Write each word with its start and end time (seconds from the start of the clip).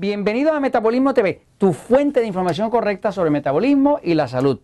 Bienvenidos 0.00 0.54
a 0.54 0.60
Metabolismo 0.60 1.12
TV, 1.12 1.42
tu 1.58 1.74
fuente 1.74 2.20
de 2.20 2.26
información 2.26 2.70
correcta 2.70 3.12
sobre 3.12 3.28
metabolismo 3.28 4.00
y 4.02 4.14
la 4.14 4.28
salud, 4.28 4.60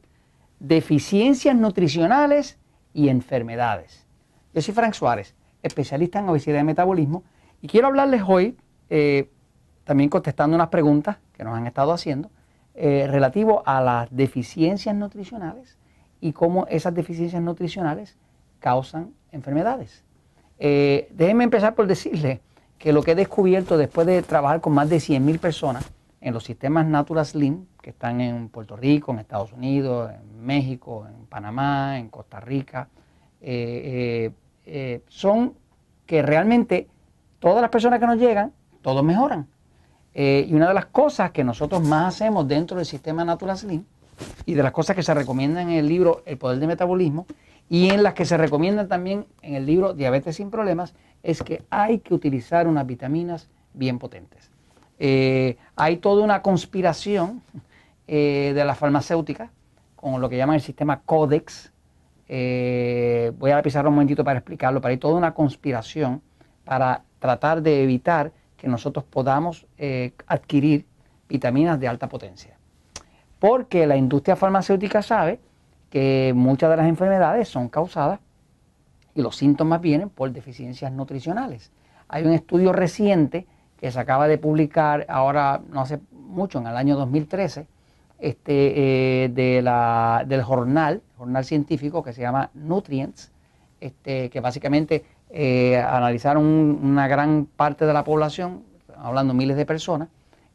deficiencias 0.60 1.54
nutricionales 1.54 2.58
y 2.94 3.10
enfermedades. 3.10 4.06
Yo 4.54 4.62
soy 4.62 4.72
Frank 4.72 4.94
Suárez, 4.94 5.34
especialista 5.62 6.20
en 6.20 6.30
obesidad 6.30 6.58
y 6.60 6.64
metabolismo, 6.64 7.22
y 7.60 7.68
quiero 7.68 7.88
hablarles 7.88 8.22
hoy, 8.26 8.56
eh, 8.88 9.28
también 9.84 10.08
contestando 10.08 10.54
unas 10.54 10.68
preguntas 10.68 11.18
que 11.34 11.44
nos 11.44 11.54
han 11.54 11.66
estado 11.66 11.92
haciendo, 11.92 12.30
eh, 12.74 13.06
relativo 13.06 13.62
a 13.66 13.82
las 13.82 14.08
deficiencias 14.10 14.94
nutricionales 14.94 15.76
y 16.18 16.32
cómo 16.32 16.66
esas 16.70 16.94
deficiencias 16.94 17.42
nutricionales 17.42 18.16
causan 18.58 19.12
enfermedades. 19.32 20.02
Eh, 20.58 21.08
déjenme 21.12 21.44
empezar 21.44 21.74
por 21.74 21.86
decirle 21.86 22.40
que 22.78 22.92
lo 22.92 23.02
que 23.02 23.12
he 23.12 23.14
descubierto 23.14 23.76
después 23.76 24.06
de 24.06 24.22
trabajar 24.22 24.60
con 24.60 24.74
más 24.74 24.88
de 24.88 24.96
100.000 24.96 25.38
personas 25.38 25.90
en 26.20 26.34
los 26.34 26.44
sistemas 26.44 26.86
Natural 26.86 27.24
Slim, 27.24 27.66
que 27.80 27.90
están 27.90 28.20
en 28.20 28.48
Puerto 28.48 28.76
Rico, 28.76 29.12
en 29.12 29.20
Estados 29.20 29.52
Unidos, 29.52 30.10
en 30.12 30.44
México, 30.44 31.06
en 31.06 31.26
Panamá, 31.26 31.98
en 31.98 32.08
Costa 32.08 32.40
Rica, 32.40 32.88
eh, 33.40 34.32
eh, 34.64 35.02
son 35.08 35.54
que 36.04 36.22
realmente 36.22 36.88
todas 37.38 37.62
las 37.62 37.70
personas 37.70 38.00
que 38.00 38.06
nos 38.06 38.18
llegan, 38.18 38.52
todos 38.82 39.04
mejoran. 39.04 39.48
y 40.18 40.54
una 40.54 40.68
de 40.68 40.74
las 40.74 40.86
cosas 40.86 41.30
que 41.30 41.44
nosotros 41.44 41.82
más 41.82 42.14
hacemos 42.14 42.48
dentro 42.48 42.78
del 42.78 42.86
sistema 42.86 43.22
Natural 43.22 43.58
Slim 43.58 43.84
y 44.46 44.54
de 44.54 44.62
las 44.62 44.72
cosas 44.72 44.96
que 44.96 45.02
se 45.02 45.12
recomiendan 45.12 45.68
en 45.68 45.76
el 45.76 45.88
libro 45.88 46.22
El 46.24 46.38
Poder 46.38 46.58
del 46.58 46.68
Metabolismo 46.68 47.26
y 47.68 47.90
en 47.90 48.02
las 48.02 48.14
que 48.14 48.24
se 48.24 48.36
recomiendan 48.36 48.88
también 48.88 49.26
en 49.42 49.54
el 49.54 49.66
libro 49.66 49.92
Diabetes 49.92 50.36
sin 50.36 50.50
Problemas 50.50 50.94
es 51.26 51.42
que 51.42 51.64
hay 51.70 51.98
que 51.98 52.14
utilizar 52.14 52.68
unas 52.68 52.86
vitaminas 52.86 53.48
bien 53.74 53.98
potentes. 53.98 54.48
Eh, 55.00 55.56
hay 55.74 55.96
toda 55.96 56.22
una 56.22 56.40
conspiración 56.40 57.42
eh, 58.06 58.52
de 58.54 58.64
la 58.64 58.76
farmacéutica 58.76 59.50
con 59.96 60.20
lo 60.20 60.28
que 60.28 60.36
llaman 60.36 60.54
el 60.54 60.60
sistema 60.60 61.00
Codex. 61.00 61.72
Eh, 62.28 63.32
voy 63.40 63.50
a 63.50 63.60
pisar 63.60 63.84
un 63.88 63.94
momentito 63.94 64.22
para 64.22 64.38
explicarlo, 64.38 64.80
pero 64.80 64.92
hay 64.92 64.98
toda 64.98 65.16
una 65.16 65.34
conspiración 65.34 66.22
para 66.64 67.02
tratar 67.18 67.60
de 67.60 67.82
evitar 67.82 68.30
que 68.56 68.68
nosotros 68.68 69.04
podamos 69.04 69.66
adquirir 70.28 70.86
vitaminas 71.28 71.80
de 71.80 71.88
alta 71.88 72.08
potencia. 72.08 72.56
Porque 73.40 73.84
la 73.88 73.96
industria 73.96 74.36
farmacéutica 74.36 75.02
sabe 75.02 75.40
que 75.90 76.32
muchas 76.36 76.70
de 76.70 76.76
las 76.76 76.86
enfermedades 76.86 77.48
son 77.48 77.68
causadas 77.68 78.20
y 79.16 79.22
los 79.22 79.34
síntomas 79.34 79.80
vienen 79.80 80.10
por 80.10 80.30
deficiencias 80.30 80.92
nutricionales. 80.92 81.72
Hay 82.06 82.24
un 82.24 82.32
estudio 82.32 82.72
reciente 82.72 83.46
que 83.80 83.90
se 83.90 83.98
acaba 83.98 84.28
de 84.28 84.38
publicar 84.38 85.06
ahora, 85.08 85.62
no 85.70 85.80
hace 85.80 85.98
mucho, 86.12 86.58
en 86.58 86.66
el 86.66 86.76
año 86.76 86.96
2013, 86.96 87.66
este, 88.18 89.24
eh, 89.24 89.28
del 89.28 90.42
jornal, 90.42 91.02
jornal 91.16 91.44
científico 91.44 92.02
que 92.02 92.12
se 92.12 92.20
llama 92.20 92.50
Nutrients, 92.54 93.32
este, 93.80 94.28
que 94.30 94.40
básicamente 94.40 95.04
eh, 95.30 95.78
analizaron 95.78 96.44
una 96.44 97.08
gran 97.08 97.46
parte 97.46 97.86
de 97.86 97.92
la 97.92 98.04
población, 98.04 98.62
hablando 98.96 99.32
miles 99.32 99.56
de 99.56 99.64
personas, 99.64 100.08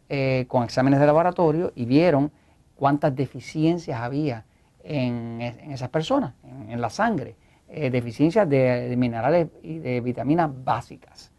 eh, 0.08 0.46
con 0.48 0.64
exámenes 0.64 1.00
de 1.00 1.06
laboratorio 1.08 1.72
y 1.76 1.86
vieron 1.86 2.32
cuántas 2.76 3.16
deficiencias 3.16 4.00
había 4.00 4.46
en, 4.84 5.42
esas 5.42 5.90
personas, 5.90 6.34
en 6.68 6.80
la 6.80 6.90
sangre. 6.90 7.36
Eh, 7.74 7.90
deficiencias 7.90 8.50
de, 8.50 8.94
minerales 8.98 9.48
y 9.64 9.80
de 9.80 10.02
vitaminas 10.02 10.52
básicas. 10.54 11.32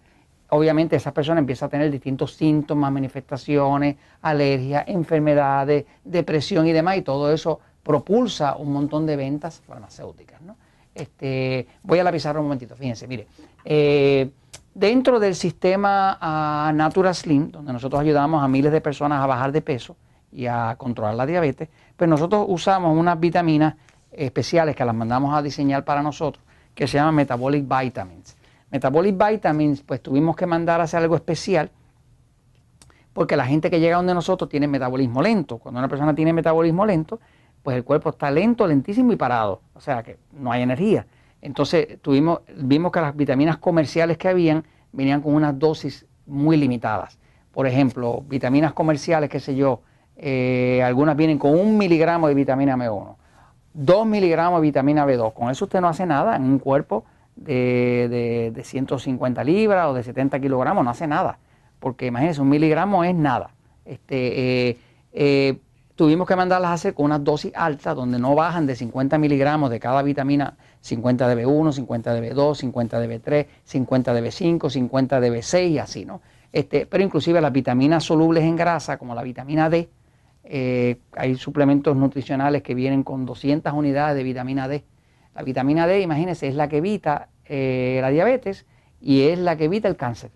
Obviamente 0.49 0.97
esa 0.97 1.13
persona 1.13 1.41
empieza 1.41 1.67
a 1.67 1.69
tener 1.69 1.91
distintos 1.91 2.33
síntomas, 2.33 2.91
manifestaciones, 2.91 3.97
alergias, 4.23 4.85
enfermedades, 4.87 5.85
depresión 6.03 6.67
y 6.67 6.73
demás, 6.73 6.97
y 6.97 7.03
todo 7.03 7.31
eso 7.31 7.61
propulsa 7.83 8.57
un 8.57 8.73
montón 8.73 9.05
de 9.05 9.17
ventas 9.17 9.61
farmacéuticas. 9.67 10.41
Este, 10.95 11.67
voy 11.83 11.99
a 11.99 12.05
la 12.05 12.11
pizarra 12.11 12.41
un 12.41 12.47
momentito, 12.47 12.77
fíjense, 12.77 13.07
mire, 13.07 13.27
eh, 13.67 14.31
dentro 14.73 15.21
del 15.21 15.35
sistema 15.35 16.17
uh, 16.19 16.75
Natural 16.75 17.15
Slim, 17.15 17.51
donde 17.51 17.75
nosotros 17.75 18.01
ayudamos 18.01 18.43
a 18.43 18.49
miles 18.49 18.73
de 18.73 18.81
personas 18.81 19.23
a 19.23 19.27
bajar 19.27 19.53
de 19.53 19.61
peso 19.61 19.97
y 20.33 20.47
a 20.47 20.77
controlar 20.79 21.15
la 21.15 21.27
diabetes, 21.27 21.69
pues 21.95 22.09
nosotros 22.09 22.47
usamos 22.49 22.97
unas 22.97 23.21
vitaminas 23.21 23.75
especiales 24.13 24.77
que 24.77 24.85
las 24.85 24.95
mandamos 24.95 25.35
a 25.35 25.43
diseñar 25.43 25.85
para 25.85 26.03
nosotros, 26.03 26.45
que 26.75 26.87
se 26.87 26.99
llaman 26.99 27.15
Metabolic 27.15 27.65
Vitamins. 27.67 28.37
Metabolic 28.71 29.17
Vitamins, 29.17 29.83
pues 29.83 30.03
tuvimos 30.03 30.37
que 30.37 30.47
mandar 30.47 30.81
a 30.81 30.85
hacer 30.85 31.03
algo 31.03 31.17
especial 31.17 31.71
porque 33.13 33.37
la 33.37 33.45
gente 33.45 33.71
que 33.71 33.81
llega 33.81 33.97
donde 33.97 34.15
nosotros 34.15 34.49
tiene 34.49 34.67
metabolismo 34.67 35.23
lento. 35.23 35.59
Cuando 35.59 35.79
una 35.79 35.89
persona 35.89 36.15
tiene 36.15 36.33
metabolismo 36.33 36.87
lento, 36.87 37.21
pues 37.63 37.77
el 37.77 37.85
cuerpo 37.85 38.11
está 38.11 38.31
lento, 38.31 38.67
lentísimo 38.67 39.13
y 39.13 39.17
parado. 39.17 39.61
O 39.75 39.81
sea 39.81 40.03
que 40.03 40.19
no 40.33 40.51
hay 40.51 40.63
energía. 40.63 41.07
Entonces 41.41 42.01
tuvimos, 42.01 42.41
vimos 42.57 42.93
que 42.93 43.01
las 43.01 43.15
vitaminas 43.15 43.59
comerciales 43.59 44.17
que 44.17 44.29
habían 44.29 44.65
venían 44.93 45.21
con 45.21 45.35
unas 45.35 45.59
dosis 45.59 46.07
muy 46.27 46.57
limitadas. 46.57 47.19
Por 47.53 47.67
ejemplo, 47.67 48.23
vitaminas 48.27 48.73
comerciales, 48.73 49.29
qué 49.29 49.41
sé 49.41 49.55
yo, 49.55 49.81
eh, 50.17 50.83
algunas 50.85 51.17
vienen 51.17 51.39
con 51.39 51.59
un 51.59 51.77
miligramo 51.77 52.29
de 52.29 52.35
vitamina 52.35 52.77
M1. 52.77 53.17
2 53.75 54.07
miligramos 54.07 54.61
de 54.61 54.67
vitamina 54.67 55.07
B2. 55.07 55.33
Con 55.33 55.51
eso 55.51 55.65
usted 55.65 55.81
no 55.81 55.89
hace 55.89 56.07
nada 56.07 56.37
en 56.37 56.45
un 56.45 56.59
cuerpo 56.59 57.05
de, 57.37 58.53
150 58.63 59.45
libras 59.45 59.89
o 59.89 59.95
de 59.95 60.03
70 60.03 60.41
kilogramos, 60.41 60.85
no 60.85 60.91
hace 60.91 61.07
nada. 61.07 61.39
Porque 61.79 62.07
imagínense, 62.07 62.41
un 62.41 62.49
miligramo 62.49 63.05
es 63.05 63.15
nada. 63.15 63.51
Este, 63.85 64.69
eh, 64.69 64.79
eh, 65.13 65.59
tuvimos 65.97 66.27
que 66.29 66.37
mandarlas 66.37 66.71
a 66.71 66.75
hacer 66.75 66.95
con 66.95 67.07
una 67.07 67.19
dosis 67.19 67.53
alta 67.55 67.95
donde 67.95 68.19
no 68.19 68.35
bajan 68.35 68.67
de 68.67 68.77
50 68.77 69.19
miligramos 69.19 69.71
de 69.71 69.81
cada 69.81 70.03
vitamina, 70.03 70.57
50 70.81 71.29
de 71.29 71.45
B1, 71.45 71.73
50 71.73 72.15
de 72.15 72.35
B2, 72.35 72.55
50 72.55 73.01
de 73.01 73.21
B3, 73.21 73.47
50 73.65 74.15
de 74.15 74.23
B5, 74.23 74.71
50 74.71 75.21
de 75.21 75.33
B6 75.33 75.69
y 75.71 75.79
así, 75.79 76.05
¿no? 76.05 76.21
Este, 76.53 76.87
pero 76.87 77.03
inclusive 77.03 77.41
las 77.41 77.53
vitaminas 77.53 78.05
solubles 78.05 78.45
en 78.45 78.57
grasa, 78.57 78.99
como 78.99 79.15
la 79.15 79.23
vitamina 79.23 79.71
D, 79.71 79.89
eh, 80.45 80.99
hay 81.13 81.37
suplementos 81.37 81.97
nutricionales 81.97 82.63
que 82.63 82.75
vienen 82.75 83.03
con 83.03 83.27
200 83.27 83.73
unidades 83.73 84.17
de 84.17 84.23
vitamina 84.23 84.69
D. 84.69 84.85
La 85.35 85.43
vitamina 85.43 85.87
D, 85.87 86.01
imagínense, 86.01 86.49
es 86.49 86.55
la 86.55 86.69
que 86.69 86.79
evita 86.79 87.29
eh, 87.47 87.99
la 88.03 88.11
diabetes 88.11 88.67
y 89.01 89.23
es 89.23 89.39
la 89.39 89.57
que 89.57 89.65
evita 89.65 89.89
el 89.89 89.97
cáncer. 89.97 90.31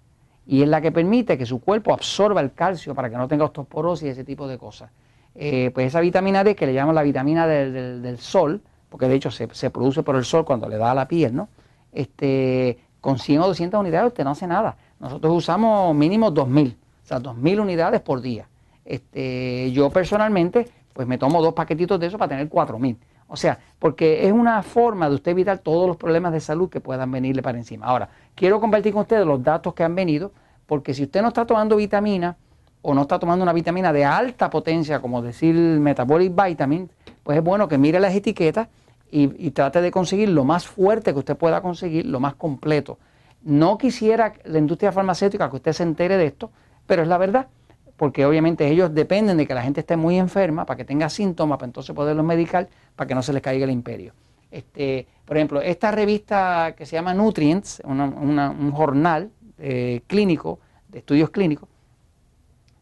Y 0.46 0.62
es 0.62 0.68
la 0.68 0.80
que 0.80 0.92
permite 0.92 1.36
que 1.36 1.44
su 1.44 1.60
cuerpo 1.60 1.92
absorba 1.92 2.40
el 2.40 2.52
calcio 2.52 2.94
para 2.94 3.10
que 3.10 3.16
no 3.16 3.26
tenga 3.26 3.44
osteoporosis 3.44 4.06
y 4.06 4.10
ese 4.10 4.24
tipo 4.24 4.46
de 4.46 4.58
cosas. 4.58 4.90
Eh, 5.34 5.70
pues 5.74 5.88
esa 5.88 6.00
vitamina 6.00 6.44
D, 6.44 6.54
que 6.54 6.66
le 6.66 6.72
llaman 6.72 6.94
la 6.94 7.02
vitamina 7.02 7.46
del, 7.46 8.18
sol, 8.18 8.62
porque 8.88 9.08
de 9.08 9.16
hecho 9.16 9.30
se, 9.30 9.70
produce 9.70 10.02
por 10.02 10.16
el 10.16 10.24
sol 10.24 10.44
cuando 10.44 10.68
le 10.68 10.78
da 10.78 10.92
a 10.92 10.94
la 10.94 11.08
piel, 11.08 11.34
¿no? 11.34 11.48
Este, 11.92 12.78
con 13.00 13.18
100 13.18 13.40
o 13.40 13.46
200 13.48 13.80
unidades 13.80 14.08
usted 14.08 14.24
no 14.24 14.30
hace 14.30 14.46
nada. 14.46 14.76
Nosotros 15.00 15.34
usamos 15.34 15.94
mínimo 15.94 16.32
2.000, 16.32 16.74
o 16.74 17.06
sea, 17.06 17.18
2.000 17.18 17.60
unidades 17.60 18.00
por 18.00 18.20
día. 18.20 18.48
Este, 18.86 19.72
yo 19.72 19.90
personalmente, 19.90 20.68
pues 20.92 21.08
me 21.08 21.18
tomo 21.18 21.42
dos 21.42 21.52
paquetitos 21.52 21.98
de 21.98 22.06
eso 22.06 22.16
para 22.16 22.30
tener 22.30 22.48
cuatro 22.48 22.78
mil. 22.78 22.96
O 23.28 23.36
sea, 23.36 23.58
porque 23.80 24.26
es 24.26 24.32
una 24.32 24.62
forma 24.62 25.08
de 25.08 25.16
usted 25.16 25.32
evitar 25.32 25.58
todos 25.58 25.88
los 25.88 25.96
problemas 25.96 26.32
de 26.32 26.38
salud 26.38 26.70
que 26.70 26.80
puedan 26.80 27.10
venirle 27.10 27.42
para 27.42 27.58
encima. 27.58 27.86
Ahora, 27.86 28.08
quiero 28.36 28.60
compartir 28.60 28.92
con 28.92 29.02
ustedes 29.02 29.26
los 29.26 29.42
datos 29.42 29.74
que 29.74 29.82
han 29.82 29.96
venido, 29.96 30.30
porque 30.66 30.94
si 30.94 31.02
usted 31.02 31.22
no 31.22 31.28
está 31.28 31.44
tomando 31.44 31.74
vitamina 31.74 32.36
o 32.82 32.94
no 32.94 33.02
está 33.02 33.18
tomando 33.18 33.42
una 33.42 33.52
vitamina 33.52 33.92
de 33.92 34.04
alta 34.04 34.48
potencia, 34.48 35.00
como 35.00 35.20
decir 35.20 35.54
Metabolic 35.56 36.32
Vitamin, 36.40 36.88
pues 37.24 37.36
es 37.36 37.42
bueno 37.42 37.66
que 37.66 37.78
mire 37.78 37.98
las 37.98 38.14
etiquetas 38.14 38.68
y, 39.10 39.44
y 39.44 39.50
trate 39.50 39.80
de 39.80 39.90
conseguir 39.90 40.28
lo 40.28 40.44
más 40.44 40.68
fuerte 40.68 41.12
que 41.12 41.18
usted 41.18 41.36
pueda 41.36 41.60
conseguir, 41.60 42.06
lo 42.06 42.20
más 42.20 42.36
completo. 42.36 42.98
No 43.42 43.76
quisiera 43.76 44.34
la 44.44 44.58
industria 44.58 44.92
farmacéutica 44.92 45.50
que 45.50 45.56
usted 45.56 45.72
se 45.72 45.82
entere 45.82 46.16
de 46.16 46.26
esto, 46.26 46.52
pero 46.86 47.02
es 47.02 47.08
la 47.08 47.18
verdad 47.18 47.48
porque 47.96 48.26
obviamente 48.26 48.68
ellos 48.68 48.94
dependen 48.94 49.36
de 49.38 49.46
que 49.46 49.54
la 49.54 49.62
gente 49.62 49.80
esté 49.80 49.96
muy 49.96 50.18
enferma 50.18 50.66
para 50.66 50.76
que 50.76 50.84
tenga 50.84 51.08
síntomas, 51.08 51.58
para 51.58 51.68
entonces 51.68 51.94
poderlos 51.94 52.24
medicar, 52.24 52.68
para 52.94 53.08
que 53.08 53.14
no 53.14 53.22
se 53.22 53.32
les 53.32 53.42
caiga 53.42 53.64
el 53.64 53.70
imperio. 53.70 54.12
Este, 54.50 55.06
por 55.24 55.36
ejemplo, 55.36 55.60
esta 55.60 55.90
revista 55.90 56.74
que 56.76 56.86
se 56.86 56.96
llama 56.96 57.14
Nutrients, 57.14 57.82
un 57.84 58.72
jornal 58.72 59.30
eh, 59.58 60.02
clínico, 60.06 60.60
de 60.88 60.98
estudios 60.98 61.30
clínicos, 61.30 61.68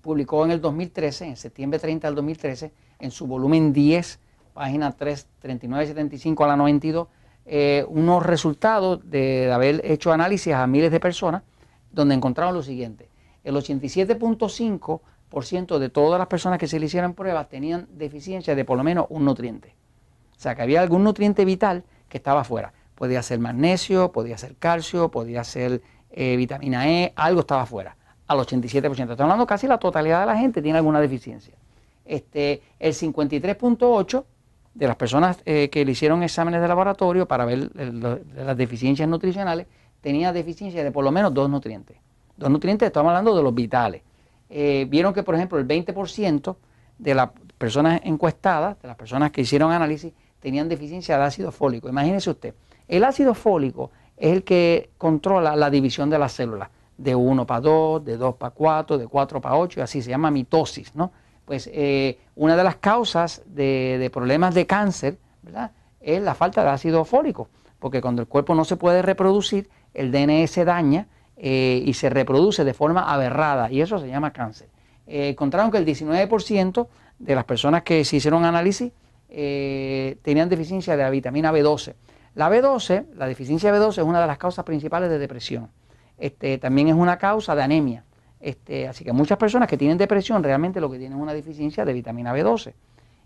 publicó 0.02 0.44
en 0.44 0.50
el 0.50 0.60
2013, 0.60 1.26
en 1.26 1.36
septiembre 1.36 1.78
30 1.78 2.08
del 2.08 2.14
2013, 2.16 2.72
en 2.98 3.10
su 3.10 3.26
volumen 3.26 3.72
10, 3.72 4.18
página 4.52 4.92
3, 4.92 5.26
39, 5.40 5.86
75 5.86 6.44
a 6.44 6.48
la 6.48 6.56
92, 6.56 7.08
eh, 7.46 7.84
unos 7.88 8.24
resultados 8.24 9.00
de 9.08 9.50
haber 9.52 9.80
hecho 9.84 10.12
análisis 10.12 10.52
a 10.52 10.66
miles 10.66 10.90
de 10.90 11.00
personas, 11.00 11.42
donde 11.92 12.14
encontraron 12.14 12.54
lo 12.54 12.62
siguiente 12.62 13.08
el 13.44 13.54
87.5% 13.54 15.78
de 15.78 15.88
todas 15.90 16.18
las 16.18 16.28
personas 16.28 16.58
que 16.58 16.66
se 16.66 16.80
le 16.80 16.86
hicieron 16.86 17.14
pruebas 17.14 17.48
tenían 17.48 17.86
deficiencia 17.92 18.54
de 18.54 18.64
por 18.64 18.78
lo 18.78 18.84
menos 18.84 19.06
un 19.10 19.24
nutriente. 19.24 19.74
O 20.36 20.40
sea, 20.40 20.54
que 20.54 20.62
había 20.62 20.80
algún 20.80 21.04
nutriente 21.04 21.44
vital 21.44 21.84
que 22.08 22.18
estaba 22.18 22.44
fuera. 22.44 22.72
Podía 22.94 23.22
ser 23.22 23.38
magnesio, 23.38 24.12
podía 24.12 24.38
ser 24.38 24.56
calcio, 24.56 25.10
podía 25.10 25.44
ser 25.44 25.82
eh, 26.10 26.36
vitamina 26.36 26.88
E, 26.88 27.12
algo 27.16 27.40
estaba 27.40 27.66
fuera. 27.66 27.96
al 28.26 28.38
87%. 28.38 28.90
Estamos 28.90 29.20
hablando 29.20 29.46
casi 29.46 29.66
la 29.66 29.78
totalidad 29.78 30.20
de 30.20 30.26
la 30.26 30.36
gente 30.36 30.62
tiene 30.62 30.78
alguna 30.78 31.00
deficiencia. 31.00 31.54
Este, 32.04 32.62
el 32.78 32.94
53.8% 32.94 34.24
de 34.74 34.86
las 34.86 34.96
personas 34.96 35.38
eh, 35.44 35.68
que 35.70 35.84
le 35.84 35.92
hicieron 35.92 36.22
exámenes 36.22 36.60
de 36.60 36.68
laboratorio 36.68 37.26
para 37.26 37.44
ver 37.44 37.70
las 37.74 38.56
deficiencias 38.56 39.08
nutricionales 39.08 39.66
tenía 40.00 40.32
deficiencia 40.32 40.82
de 40.82 40.90
por 40.90 41.04
lo 41.04 41.12
menos 41.12 41.32
dos 41.32 41.48
nutrientes. 41.48 41.96
Dos 42.36 42.50
nutrientes, 42.50 42.86
estamos 42.86 43.10
hablando 43.10 43.36
de 43.36 43.42
los 43.42 43.54
vitales. 43.54 44.02
Eh, 44.50 44.86
vieron 44.88 45.14
que, 45.14 45.22
por 45.22 45.34
ejemplo, 45.34 45.58
el 45.58 45.66
20% 45.66 46.56
de 46.98 47.14
las 47.14 47.30
personas 47.58 48.00
encuestadas, 48.04 48.80
de 48.80 48.88
las 48.88 48.96
personas 48.96 49.30
que 49.30 49.42
hicieron 49.42 49.72
análisis, 49.72 50.12
tenían 50.40 50.68
deficiencia 50.68 51.16
de 51.16 51.24
ácido 51.24 51.52
fólico. 51.52 51.88
Imagínese 51.88 52.30
usted, 52.30 52.54
el 52.88 53.04
ácido 53.04 53.34
fólico 53.34 53.90
es 54.16 54.32
el 54.32 54.44
que 54.44 54.90
controla 54.98 55.56
la 55.56 55.70
división 55.70 56.10
de 56.10 56.18
las 56.18 56.32
células, 56.32 56.68
de 56.96 57.14
1 57.14 57.46
para 57.46 57.60
2, 57.60 58.04
de 58.04 58.16
2 58.16 58.34
para 58.36 58.50
4, 58.50 58.98
de 58.98 59.06
4 59.06 59.40
para 59.40 59.56
8, 59.56 59.80
y 59.80 59.82
así 59.82 60.02
se 60.02 60.10
llama 60.10 60.30
mitosis, 60.30 60.94
¿no? 60.94 61.12
Pues 61.44 61.68
eh, 61.72 62.18
una 62.36 62.56
de 62.56 62.64
las 62.64 62.76
causas 62.76 63.42
de, 63.46 64.10
problemas 64.12 64.54
de 64.54 64.66
cáncer, 64.66 65.18
¿verdad? 65.42 65.72
Es 66.00 66.22
la 66.22 66.34
falta 66.34 66.62
de 66.62 66.70
ácido 66.70 67.04
fólico, 67.04 67.48
porque 67.78 68.00
cuando 68.00 68.22
el 68.22 68.28
cuerpo 68.28 68.54
no 68.54 68.64
se 68.64 68.76
puede 68.76 69.02
reproducir, 69.02 69.68
el 69.92 70.10
DNA 70.10 70.46
se 70.46 70.64
daña 70.64 71.08
eh, 71.36 71.82
y 71.84 71.94
se 71.94 72.10
reproduce 72.10 72.64
de 72.64 72.74
forma 72.74 73.12
aberrada, 73.12 73.70
y 73.70 73.80
eso 73.80 73.98
se 73.98 74.08
llama 74.08 74.32
cáncer. 74.32 74.68
Eh, 75.06 75.28
encontraron 75.30 75.70
que 75.70 75.78
el 75.78 75.86
19% 75.86 76.88
de 77.18 77.34
las 77.34 77.44
personas 77.44 77.82
que 77.82 78.04
se 78.04 78.16
hicieron 78.16 78.44
análisis 78.44 78.92
tenían 79.28 80.48
deficiencia 80.48 80.96
de 80.96 81.02
la 81.02 81.10
vitamina 81.10 81.52
B12. 81.52 81.94
La 82.34 82.48
B12, 82.50 83.06
la 83.14 83.26
deficiencia 83.26 83.72
de 83.72 83.78
B12 83.80 83.98
es 83.98 84.04
una 84.04 84.20
de 84.20 84.28
las 84.28 84.38
causas 84.38 84.64
principales 84.64 85.10
de 85.10 85.18
depresión. 85.18 85.70
Este, 86.18 86.58
también 86.58 86.88
es 86.88 86.94
una 86.94 87.18
causa 87.18 87.54
de 87.54 87.62
anemia. 87.62 88.04
Este, 88.40 88.88
así 88.88 89.04
que 89.04 89.12
muchas 89.12 89.38
personas 89.38 89.68
que 89.68 89.76
tienen 89.76 89.96
depresión 89.96 90.42
realmente 90.42 90.80
lo 90.80 90.90
que 90.90 90.98
tienen 90.98 91.16
es 91.16 91.22
una 91.22 91.32
deficiencia 91.32 91.84
de 91.84 91.92
vitamina 91.92 92.34
B12. 92.34 92.74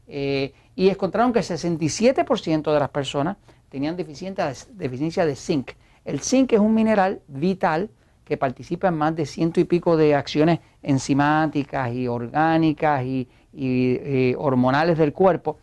Eh, 0.07 0.53
y 0.75 0.89
encontraron 0.89 1.33
que 1.33 1.41
el 1.41 1.45
67% 1.45 2.73
de 2.73 2.81
las 2.81 2.89
personas 2.91 3.37
tenían 3.69 3.97
deficiencia 3.97 5.27
de 5.27 5.37
zinc. 5.37 5.73
El 6.05 6.21
zinc 6.21 6.53
es 6.53 6.61
un 6.61 6.75
mineral 6.75 7.21
vital 7.29 7.91
que 8.29 8.37
participa 8.37 8.89
en 8.89 8.95
más 8.95 9.17
de 9.17 9.25
ciento 9.25 9.59
y 9.59 9.65
pico 9.65 9.97
de 9.97 10.15
acciones 10.15 10.61
enzimáticas 10.83 11.91
y 11.95 12.07
orgánicas 12.07 13.03
y, 13.03 13.27
eh, 13.55 14.35
hormonales 14.37 14.99
del 14.99 15.15
cuerpo 15.15 15.57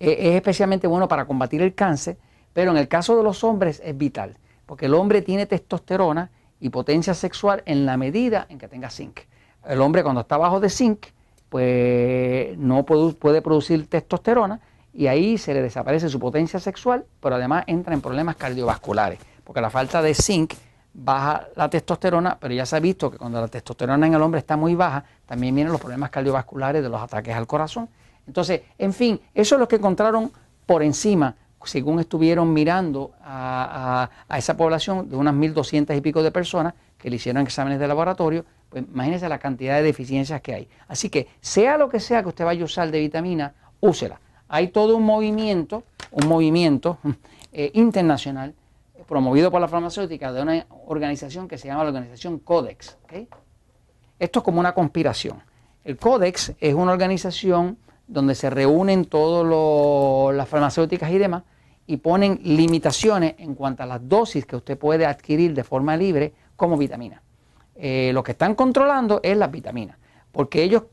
eh, 0.00 0.16
es 0.18 0.34
especialmente 0.34 0.86
bueno 0.86 1.08
para 1.08 1.26
combatir 1.26 1.60
el 1.60 1.74
cáncer, 1.74 2.16
pero 2.54 2.70
en 2.70 2.78
el 2.78 2.88
caso 2.88 3.18
de 3.18 3.22
los 3.22 3.44
hombres 3.44 3.82
es 3.84 3.96
vital, 3.98 4.38
porque 4.64 4.86
el 4.86 4.94
hombre 4.94 5.20
tiene 5.20 5.44
testosterona 5.44 6.30
y 6.58 6.70
potencia 6.70 7.12
sexual 7.12 7.62
en 7.66 7.84
la 7.84 7.98
medida 7.98 8.46
en 8.48 8.56
que 8.56 8.66
tenga 8.66 8.88
zinc. 8.88 9.20
El 9.68 9.82
hombre 9.82 10.02
cuando 10.02 10.22
está 10.22 10.38
bajo 10.38 10.58
de 10.58 10.70
zinc, 10.70 11.08
pues 11.50 12.56
no 12.56 12.86
puede 12.86 13.42
producir 13.42 13.86
testosterona 13.90 14.60
y 14.94 15.08
ahí 15.08 15.36
se 15.36 15.52
le 15.52 15.60
desaparece 15.60 16.08
su 16.08 16.18
potencia 16.18 16.60
sexual, 16.60 17.04
pero 17.20 17.34
además 17.34 17.64
entra 17.66 17.92
en 17.92 18.00
problemas 18.00 18.36
cardiovasculares, 18.36 19.18
porque 19.44 19.60
la 19.60 19.68
falta 19.68 20.00
de 20.00 20.14
zinc 20.14 20.54
baja 20.98 21.48
la 21.56 21.68
testosterona, 21.68 22.38
pero 22.40 22.54
ya 22.54 22.64
se 22.64 22.76
ha 22.76 22.80
visto 22.80 23.10
que 23.10 23.18
cuando 23.18 23.40
la 23.40 23.48
testosterona 23.48 24.06
en 24.06 24.14
el 24.14 24.22
hombre 24.22 24.40
está 24.40 24.56
muy 24.56 24.74
baja, 24.74 25.04
también 25.26 25.54
vienen 25.54 25.72
los 25.72 25.80
problemas 25.80 26.10
cardiovasculares 26.10 26.82
de 26.82 26.88
los 26.88 27.00
ataques 27.00 27.34
al 27.34 27.46
corazón. 27.46 27.88
Entonces, 28.26 28.62
en 28.78 28.92
fin, 28.92 29.20
eso 29.34 29.56
es 29.56 29.60
lo 29.60 29.68
que 29.68 29.76
encontraron 29.76 30.32
por 30.64 30.82
encima, 30.82 31.36
según 31.64 32.00
estuvieron 32.00 32.52
mirando 32.52 33.12
a, 33.22 34.08
esa 34.36 34.56
población 34.56 35.08
de 35.10 35.16
unas 35.16 35.34
1.200 35.34 35.96
y 35.96 36.00
pico 36.00 36.22
de 36.22 36.30
personas 36.30 36.74
que 36.96 37.10
le 37.10 37.16
hicieron 37.16 37.42
exámenes 37.42 37.78
de 37.78 37.86
laboratorio, 37.86 38.44
pues 38.70 38.84
imagínense 38.84 39.28
la 39.28 39.38
cantidad 39.38 39.76
de 39.76 39.82
deficiencias 39.82 40.40
que 40.40 40.54
hay. 40.54 40.68
Así 40.88 41.10
que, 41.10 41.28
sea 41.40 41.76
lo 41.76 41.88
que 41.88 42.00
sea 42.00 42.22
que 42.22 42.28
usted 42.28 42.44
vaya 42.44 42.62
a 42.62 42.64
usar 42.64 42.90
de 42.90 43.00
vitamina, 43.00 43.52
úsela. 43.80 44.18
Hay 44.48 44.68
todo 44.68 44.96
un 44.96 45.02
movimiento, 45.02 45.82
un 46.10 46.26
movimiento 46.28 46.98
eh, 47.52 47.70
internacional 47.74 48.54
promovido 49.06 49.50
por 49.50 49.60
la 49.60 49.68
farmacéutica 49.68 50.32
de 50.32 50.42
una 50.42 50.66
organización 50.86 51.48
que 51.48 51.58
se 51.58 51.68
llama 51.68 51.84
la 51.84 51.90
organización 51.90 52.38
Codex. 52.38 52.96
Esto 54.18 54.38
es 54.38 54.44
como 54.44 54.60
una 54.60 54.72
conspiración. 54.72 55.42
El 55.84 55.96
Codex 55.96 56.54
es 56.58 56.74
una 56.74 56.92
organización 56.92 57.78
donde 58.08 58.34
se 58.34 58.50
reúnen 58.50 59.04
todas 59.04 60.34
las 60.34 60.48
farmacéuticas 60.48 61.10
y 61.10 61.18
demás 61.18 61.42
y 61.86 61.98
ponen 61.98 62.40
limitaciones 62.42 63.34
en 63.38 63.54
cuanto 63.54 63.82
a 63.82 63.86
las 63.86 64.08
dosis 64.08 64.44
que 64.44 64.56
usted 64.56 64.76
puede 64.78 65.06
adquirir 65.06 65.54
de 65.54 65.62
forma 65.62 65.96
libre 65.96 66.34
como 66.56 66.76
vitamina. 66.76 67.22
Eh, 67.76 68.10
lo 68.12 68.22
que 68.22 68.32
están 68.32 68.54
controlando 68.54 69.20
es 69.22 69.36
las 69.36 69.50
vitaminas, 69.50 69.98
porque 70.32 70.62
ellos, 70.62 70.84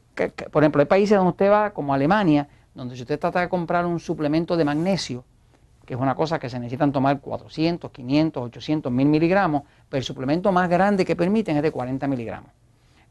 por 0.52 0.64
ejemplo, 0.64 0.82
hay 0.82 0.86
países 0.86 1.18
donde 1.18 1.32
usted 1.32 1.50
va, 1.50 1.74
como 1.74 1.94
Alemania, 1.94 2.48
donde 2.76 2.96
si 2.96 3.02
usted 3.02 3.20
trata 3.20 3.40
de 3.40 3.50
comprar 3.50 3.86
un 3.86 4.00
suplemento 4.00 4.58
de 4.58 4.66
magnesio, 4.66 5.24
que 5.86 5.94
es 5.94 6.00
una 6.00 6.16
cosa 6.16 6.40
que 6.40 6.50
se 6.50 6.60
necesitan 6.60 6.92
tomar 6.92 7.20
400, 7.20 7.92
500, 7.92 8.44
800, 8.44 8.92
1000 8.92 9.08
miligramos, 9.08 9.64
pero 9.90 10.00
el 10.00 10.04
suplemento 10.04 10.52
más 10.52 10.70
grande 10.70 11.06
que 11.06 11.16
permiten 11.16 11.58
es 11.58 11.64
de 11.64 11.72
40 11.72 12.08
miligramos. 12.08 12.52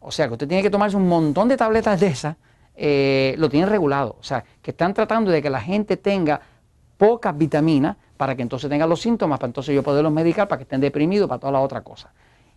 O 0.00 0.10
sea 0.10 0.26
que 0.26 0.32
usted 0.32 0.48
tiene 0.48 0.62
que 0.62 0.70
tomarse 0.70 0.96
un 0.96 1.08
montón 1.08 1.48
de 1.48 1.56
tabletas 1.56 2.00
de 2.00 2.06
esas 2.06 2.36
eh, 2.74 3.34
lo 3.38 3.48
tienen 3.48 3.68
regulado. 3.68 4.16
O 4.18 4.22
sea, 4.22 4.44
que 4.62 4.70
están 4.70 4.94
tratando 4.94 5.30
de 5.30 5.42
que 5.42 5.50
la 5.50 5.60
gente 5.60 5.96
tenga 5.96 6.40
pocas 6.96 7.36
vitaminas 7.36 7.96
para 8.16 8.34
que 8.34 8.42
entonces 8.42 8.70
tengan 8.70 8.88
los 8.88 9.00
síntomas, 9.00 9.38
para 9.38 9.48
entonces 9.48 9.74
yo 9.74 9.82
poderlos 9.82 10.12
medicar, 10.12 10.48
para 10.48 10.58
que 10.58 10.62
estén 10.62 10.80
deprimidos, 10.80 11.28
para 11.28 11.40
toda 11.40 11.52
la 11.52 11.60
otra 11.60 11.82
cosa. 11.82 12.12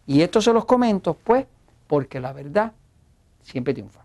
Y 0.07 0.21
esto 0.21 0.41
se 0.41 0.53
los 0.53 0.65
comento, 0.65 1.15
pues, 1.15 1.45
porque 1.87 2.19
la 2.19 2.31
verdad 2.31 2.71
siempre 3.41 3.73
triunfa. 3.73 4.04